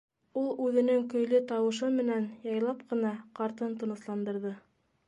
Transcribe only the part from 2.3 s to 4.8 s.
яйлап ҡына ҡартын тынысландырҙы: